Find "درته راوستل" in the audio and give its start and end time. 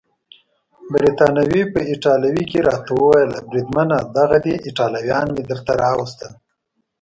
5.49-6.31